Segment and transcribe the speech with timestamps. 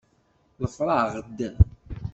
[0.63, 1.39] Ḍfeṛ-aɣ-d!